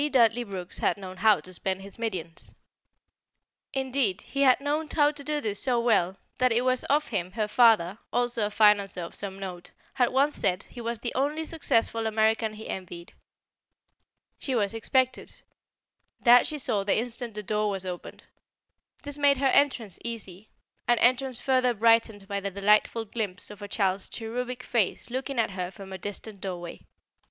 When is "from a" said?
25.69-25.99